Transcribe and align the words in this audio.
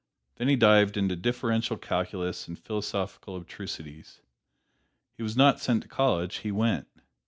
Then 0.37 0.47
he 0.47 0.55
dived 0.55 0.97
into 0.97 1.15
differential 1.15 1.77
calculus 1.77 2.47
and 2.47 2.57
philosophical 2.57 3.37
abstrusities. 3.39 4.19
He 5.15 5.21
was 5.21 5.37
not 5.37 5.59
sent 5.59 5.83
to 5.83 5.89
college: 5.89 6.37
he 6.37 6.51
went. 6.51 6.87